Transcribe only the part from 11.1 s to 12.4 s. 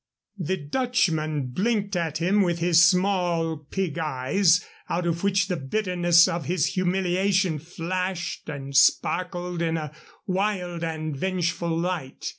vengeful light.